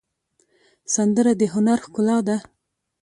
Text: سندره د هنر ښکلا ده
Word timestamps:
سندره 0.93 1.31
د 1.39 1.41
هنر 1.53 1.77
ښکلا 1.85 2.17
ده 2.27 2.37